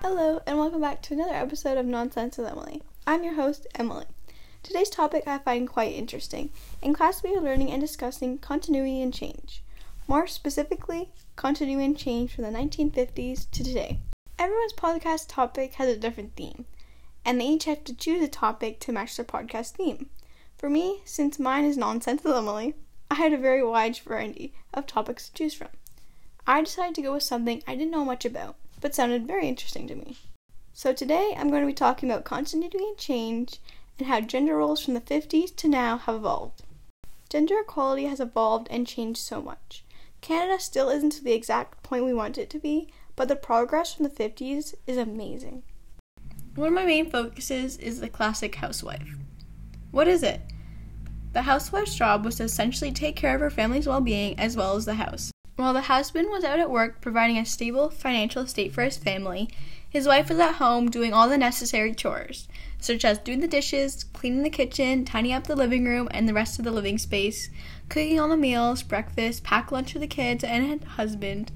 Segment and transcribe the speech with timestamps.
[0.00, 2.82] Hello, and welcome back to another episode of Nonsense with Emily.
[3.04, 4.04] I'm your host, Emily.
[4.62, 6.50] Today's topic I find quite interesting.
[6.80, 9.60] In class, we are learning and discussing continuity and change.
[10.06, 13.98] More specifically, continuity and change from the 1950s to today.
[14.38, 16.66] Everyone's podcast topic has a different theme,
[17.24, 20.10] and they each have to choose a topic to match their podcast theme.
[20.56, 22.76] For me, since mine is Nonsense with Emily,
[23.10, 25.68] I had a very wide variety of topics to choose from.
[26.46, 29.86] I decided to go with something I didn't know much about, but sounded very interesting
[29.88, 30.16] to me.
[30.72, 33.58] So today I'm going to be talking about continuity and change
[33.98, 36.62] and how gender roles from the 50s to now have evolved.
[37.28, 39.84] Gender equality has evolved and changed so much.
[40.20, 43.94] Canada still isn't to the exact point we want it to be, but the progress
[43.94, 45.62] from the 50s is amazing.
[46.54, 49.16] One of my main focuses is the classic housewife.
[49.90, 50.40] What is it?
[51.32, 54.76] The housewife's job was to essentially take care of her family's well being as well
[54.76, 55.30] as the house.
[55.58, 59.50] While the husband was out at work providing a stable financial state for his family,
[59.90, 62.46] his wife was at home doing all the necessary chores,
[62.78, 66.32] such as doing the dishes, cleaning the kitchen, tidying up the living room and the
[66.32, 67.50] rest of the living space,
[67.88, 71.50] cooking all the meals, breakfast, pack lunch for the kids and husband,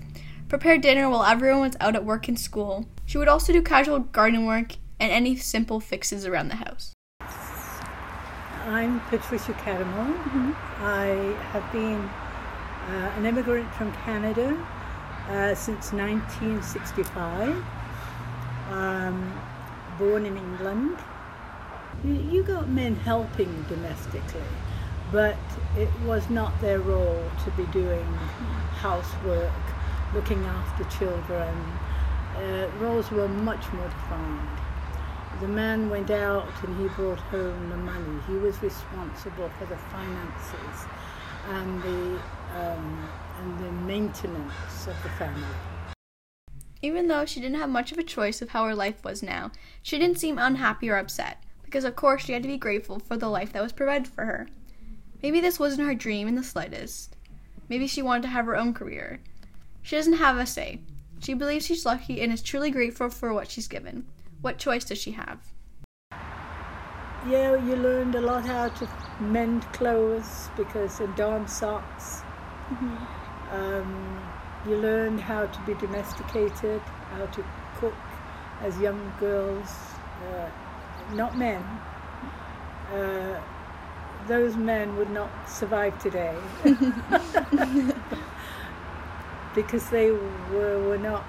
[0.49, 2.89] prepare dinner while everyone was out at work and school.
[3.07, 6.93] She would also do casual garden work and any simple fixes around the house.
[8.67, 10.13] I'm Patricia Cattermole.
[10.25, 10.53] Mm-hmm.
[10.81, 11.07] I
[11.53, 12.11] have been
[12.89, 14.57] uh, an immigrant from Canada
[15.29, 17.65] uh, since 1965.
[18.71, 19.41] Um,
[19.99, 20.99] born in England.
[22.05, 24.41] You, got men helping domestically,
[25.13, 25.37] but
[25.77, 28.05] it was not their role to be doing
[28.81, 29.53] housework,
[30.13, 31.55] looking after children.
[32.37, 34.49] Uh, roles were much more defined.
[35.41, 38.21] The man went out and he brought home the money.
[38.27, 40.87] He was responsible for the finances
[41.51, 42.21] and the
[42.55, 43.09] um,
[43.41, 45.47] and the maintenance of the family.
[46.81, 49.53] Even though she didn't have much of a choice of how her life was now,
[49.83, 53.17] she didn't seem unhappy or upset, because of course she had to be grateful for
[53.17, 54.49] the life that was provided for her.
[55.23, 57.17] Maybe this wasn't her dream in the slightest.
[57.69, 59.21] Maybe she wanted to have her own career.
[59.81, 60.81] She doesn't have a say.
[61.21, 64.07] She believes she's lucky and is truly grateful for what she's given.
[64.41, 65.39] What choice does she have?
[67.29, 68.89] Yeah, you learned a lot how to
[69.21, 72.23] mend clothes because and darn socks.
[72.71, 73.55] Mm-hmm.
[73.55, 74.33] Um,
[74.67, 76.81] you learn how to be domesticated,
[77.11, 77.45] how to
[77.77, 77.95] cook
[78.63, 79.69] as young girls,
[80.31, 80.49] uh,
[81.15, 81.63] not men.
[82.93, 83.41] Uh,
[84.29, 86.37] those men would not survive today
[89.55, 91.25] because they were, were not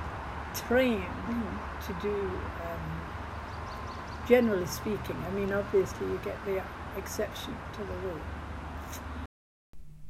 [0.53, 1.93] trained mm-hmm.
[1.93, 2.29] to do
[4.27, 5.17] generally speaking.
[5.27, 6.61] I mean, obviously, you get the
[6.97, 8.21] exception to the rule.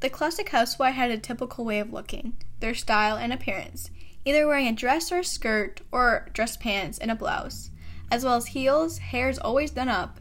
[0.03, 3.89] The classic housewife had a typical way of looking, their style and appearance,
[4.25, 7.69] either wearing a dress or a skirt or dress pants and a blouse,
[8.11, 10.19] as well as heels, hair's always done up,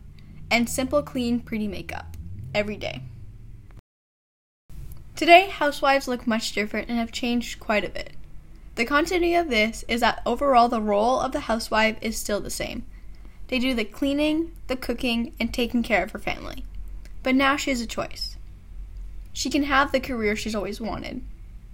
[0.53, 2.17] and simple, clean, pretty makeup
[2.55, 3.03] every day.
[5.17, 8.13] Today, housewives look much different and have changed quite a bit.
[8.77, 12.51] The continuity of this is that overall the role of the housewife is still the
[12.51, 12.87] same,
[13.49, 16.65] they do the cleaning, the cooking, and taking care of her family.
[17.25, 18.37] But now she has a choice.
[19.33, 21.23] She can have the career she's always wanted.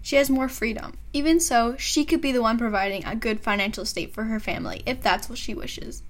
[0.03, 0.97] She has more freedom.
[1.13, 4.83] Even so, she could be the one providing a good financial state for her family
[4.87, 6.03] if that's what she wishes.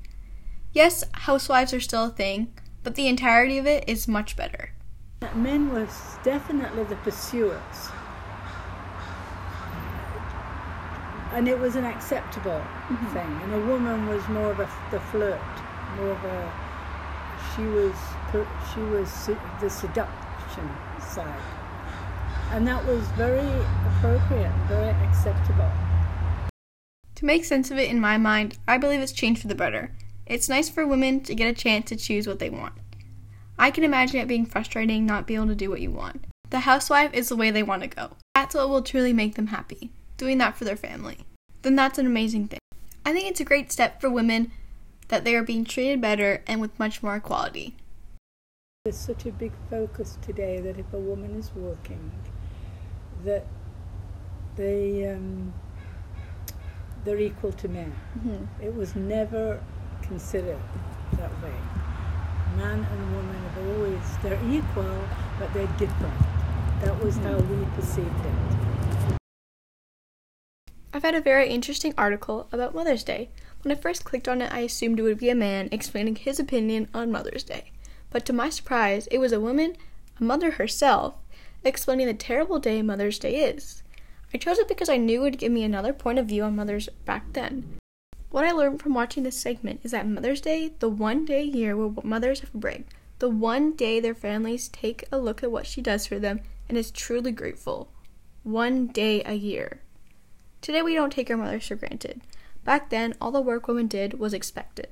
[0.72, 4.72] Yes, housewives are still a thing, but the entirety of it is much better.
[5.34, 7.90] Men was definitely the pursuers.
[11.32, 13.06] and it was an acceptable mm-hmm.
[13.12, 13.40] thing.
[13.42, 15.40] And a woman was more of a the flirt,
[15.96, 16.52] more of a
[17.54, 17.94] she was
[18.72, 19.30] she was
[19.60, 20.68] the seduction
[21.02, 21.40] side,
[22.52, 23.38] and that was very
[23.86, 25.70] appropriate, very acceptable.
[27.16, 29.92] To make sense of it in my mind, I believe it's changed for the better.
[30.26, 32.74] It's nice for women to get a chance to choose what they want.
[33.58, 36.24] I can imagine it being frustrating not being able to do what you want.
[36.50, 38.10] The housewife is the way they want to go.
[38.34, 41.18] That's what will truly make them happy doing that for their family,
[41.62, 42.58] then that's an amazing thing.
[43.06, 44.52] I think it's a great step for women
[45.06, 47.74] that they are being treated better and with much more equality.
[48.88, 52.10] There's such a big focus today that if a woman is working,
[53.22, 53.44] that
[54.56, 55.52] they um,
[57.04, 57.92] they're equal to men.
[58.16, 58.64] Mm-hmm.
[58.64, 59.62] It was never
[60.00, 60.56] considered
[61.18, 61.52] that way.
[62.56, 65.04] Man and woman have always they're equal,
[65.38, 66.18] but they're different.
[66.80, 67.26] That was mm-hmm.
[67.26, 69.18] how we perceived it.
[70.94, 73.28] I've had a very interesting article about Mother's Day.
[73.60, 76.40] When I first clicked on it, I assumed it would be a man explaining his
[76.40, 77.72] opinion on Mother's Day.
[78.10, 79.76] But to my surprise, it was a woman,
[80.18, 81.14] a mother herself,
[81.64, 83.82] explaining the terrible day Mother's Day is.
[84.32, 86.56] I chose it because I knew it would give me another point of view on
[86.56, 87.78] mothers back then.
[88.30, 91.44] What I learned from watching this segment is that Mother's Day, the one day a
[91.44, 92.86] year where mothers have a break,
[93.18, 96.76] the one day their families take a look at what she does for them and
[96.76, 97.90] is truly grateful.
[98.42, 99.80] One day a year.
[100.60, 102.20] Today we don't take our mothers for granted.
[102.64, 104.88] Back then, all the work women did was expected.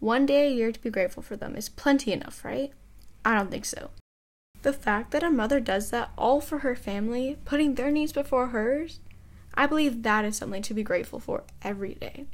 [0.00, 2.72] One day a year to be grateful for them is plenty enough, right?
[3.24, 3.90] I don't think so.
[4.62, 8.48] The fact that a mother does that all for her family, putting their needs before
[8.48, 9.00] hers,
[9.54, 12.26] I believe that is something to be grateful for every day.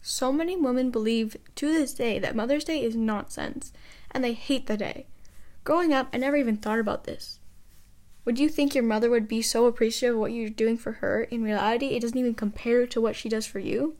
[0.00, 3.72] So many women believe to this day that Mother's Day is nonsense,
[4.12, 5.06] and they hate the day.
[5.64, 7.40] Growing up, I never even thought about this.
[8.24, 11.24] Would you think your mother would be so appreciative of what you're doing for her?
[11.24, 13.96] In reality, it doesn't even compare to what she does for you.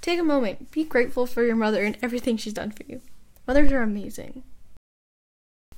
[0.00, 3.02] Take a moment, be grateful for your mother and everything she's done for you.
[3.46, 4.42] Mothers are amazing.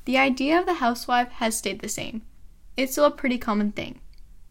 [0.05, 2.23] The idea of the housewife has stayed the same.
[2.77, 4.01] It's still a pretty common thing.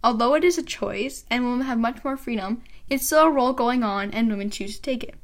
[0.04, 3.54] Although it is a choice and women have much more freedom, it's still a role
[3.54, 5.16] going on and women choose to take it.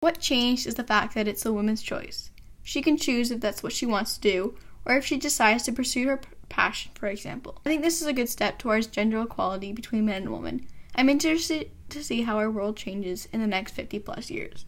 [0.00, 2.30] What changed is the fact that it's a woman's choice.
[2.62, 5.72] She can choose if that's what she wants to do, or if she decides to
[5.72, 7.60] pursue her passion, for example.
[7.64, 10.66] I think this is a good step towards gender equality between men and women.
[10.94, 14.66] I'm interested to see how our world changes in the next 50 plus years.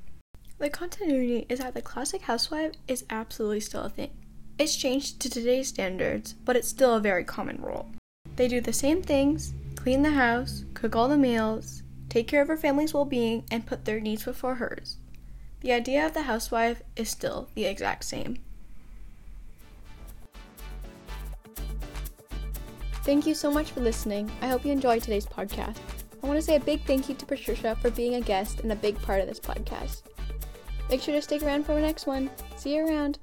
[0.59, 4.11] The continuity is that the classic housewife is absolutely still a thing.
[4.59, 7.91] It's changed to today's standards, but it's still a very common role.
[8.37, 12.49] They do the same things clean the house, cook all the meals, take care of
[12.49, 14.97] her family's well being, and put their needs before hers.
[15.61, 18.39] The idea of the housewife is still the exact same.
[23.05, 24.29] Thank you so much for listening.
[24.41, 25.77] I hope you enjoyed today's podcast.
[26.23, 28.73] I want to say a big thank you to Patricia for being a guest and
[28.73, 30.03] a big part of this podcast.
[30.89, 32.31] Make sure to stick around for the next one.
[32.57, 33.19] See you around.